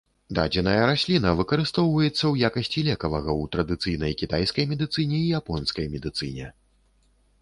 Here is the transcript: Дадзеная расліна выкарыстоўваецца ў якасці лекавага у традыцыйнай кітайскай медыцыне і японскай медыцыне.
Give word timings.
Дадзеная 0.35 0.85
расліна 0.91 1.33
выкарыстоўваецца 1.41 2.15
ў 2.31 2.49
якасці 2.49 2.83
лекавага 2.89 3.31
у 3.43 3.45
традыцыйнай 3.57 4.17
кітайскай 4.23 4.69
медыцыне 4.73 5.17
і 5.23 5.29
японскай 5.41 5.85
медыцыне. 5.97 6.47